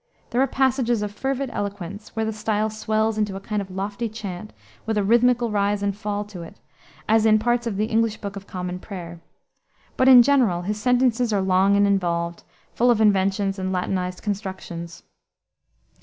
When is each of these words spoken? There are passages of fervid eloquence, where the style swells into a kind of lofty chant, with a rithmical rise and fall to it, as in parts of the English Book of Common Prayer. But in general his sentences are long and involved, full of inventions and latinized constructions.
There 0.31 0.41
are 0.41 0.47
passages 0.47 1.03
of 1.03 1.11
fervid 1.11 1.51
eloquence, 1.53 2.15
where 2.15 2.25
the 2.25 2.33
style 2.33 2.71
swells 2.71 3.19
into 3.19 3.35
a 3.35 3.39
kind 3.39 3.61
of 3.61 3.69
lofty 3.69 4.09
chant, 4.09 4.51
with 4.87 4.97
a 4.97 5.03
rithmical 5.03 5.51
rise 5.53 5.83
and 5.83 5.95
fall 5.95 6.23
to 6.23 6.41
it, 6.41 6.57
as 7.07 7.23
in 7.27 7.37
parts 7.37 7.67
of 7.67 7.77
the 7.77 7.85
English 7.85 8.17
Book 8.17 8.35
of 8.35 8.47
Common 8.47 8.79
Prayer. 8.79 9.21
But 9.97 10.07
in 10.07 10.23
general 10.23 10.63
his 10.63 10.81
sentences 10.81 11.31
are 11.31 11.41
long 11.43 11.75
and 11.77 11.85
involved, 11.85 12.41
full 12.73 12.89
of 12.89 12.99
inventions 12.99 13.59
and 13.59 13.71
latinized 13.71 14.23
constructions. 14.23 15.03